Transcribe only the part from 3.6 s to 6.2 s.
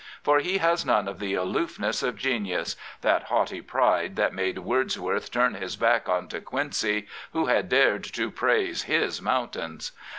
pride that made Wordsworth turn his back